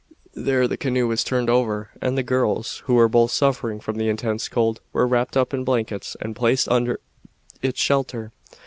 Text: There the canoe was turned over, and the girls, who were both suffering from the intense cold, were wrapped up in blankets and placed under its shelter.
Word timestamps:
There 0.33 0.67
the 0.67 0.77
canoe 0.77 1.07
was 1.07 1.23
turned 1.23 1.47
over, 1.47 1.91
and 2.01 2.17
the 2.17 2.23
girls, 2.23 2.81
who 2.87 2.95
were 2.95 3.07
both 3.07 3.29
suffering 3.29 3.79
from 3.79 3.97
the 3.97 4.09
intense 4.09 4.49
cold, 4.49 4.81
were 4.93 5.05
wrapped 5.05 5.37
up 5.37 5.53
in 5.53 5.63
blankets 5.63 6.17
and 6.19 6.35
placed 6.35 6.67
under 6.69 6.99
its 7.61 7.79
shelter. 7.79 8.31